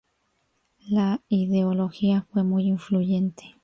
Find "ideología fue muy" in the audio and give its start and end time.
1.29-2.63